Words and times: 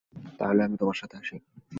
তাহলে, 0.39 0.61
আমি 0.63 0.75
তোমার 0.77 0.95
সাথে 0.95 1.15
আসি। 1.17 1.35